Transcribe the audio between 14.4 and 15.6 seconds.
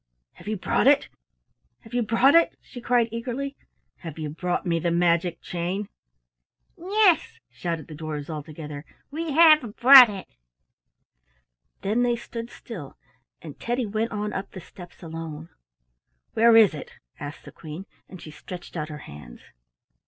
the steps along.